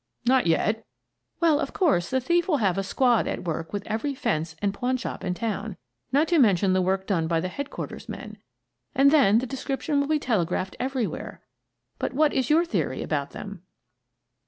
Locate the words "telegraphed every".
10.17-11.05